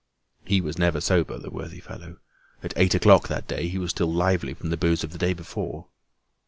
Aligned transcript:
He 0.43 0.61
was 0.61 0.79
never 0.79 0.99
sober, 0.99 1.37
the 1.37 1.51
worthy 1.51 1.79
fellow. 1.79 2.17
At 2.63 2.73
eight 2.75 2.95
o'clock 2.95 3.27
that 3.27 3.47
day, 3.47 3.67
he 3.67 3.77
was 3.77 3.91
still 3.91 4.11
lively 4.11 4.55
from 4.55 4.71
the 4.71 4.75
booze 4.75 5.03
of 5.03 5.11
the 5.11 5.19
day 5.19 5.33
before. 5.33 5.89